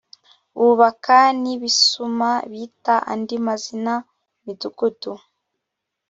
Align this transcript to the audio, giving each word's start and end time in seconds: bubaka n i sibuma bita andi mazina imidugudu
bubaka 0.57 1.17
n 1.41 1.43
i 1.53 1.55
sibuma 1.77 2.31
bita 2.51 2.95
andi 3.11 3.35
mazina 3.45 3.93
imidugudu 4.37 5.11